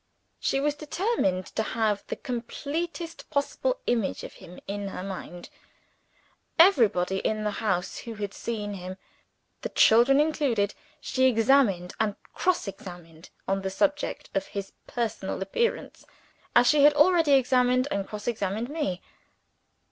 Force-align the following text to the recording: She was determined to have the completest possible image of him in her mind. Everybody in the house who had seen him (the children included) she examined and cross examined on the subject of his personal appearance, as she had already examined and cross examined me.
She 0.39 0.59
was 0.59 0.73
determined 0.73 1.45
to 1.55 1.61
have 1.61 2.03
the 2.07 2.15
completest 2.15 3.29
possible 3.29 3.77
image 3.85 4.23
of 4.23 4.33
him 4.33 4.59
in 4.67 4.87
her 4.87 5.03
mind. 5.03 5.49
Everybody 6.57 7.19
in 7.19 7.43
the 7.43 7.51
house 7.61 7.99
who 7.99 8.15
had 8.15 8.33
seen 8.33 8.73
him 8.73 8.97
(the 9.61 9.69
children 9.69 10.19
included) 10.19 10.73
she 11.01 11.25
examined 11.25 11.93
and 11.99 12.15
cross 12.33 12.67
examined 12.67 13.29
on 13.47 13.61
the 13.61 13.69
subject 13.69 14.31
of 14.33 14.47
his 14.47 14.73
personal 14.87 15.39
appearance, 15.39 16.03
as 16.55 16.65
she 16.65 16.83
had 16.83 16.95
already 16.95 17.33
examined 17.33 17.87
and 17.91 18.07
cross 18.07 18.25
examined 18.25 18.69
me. 18.71 19.03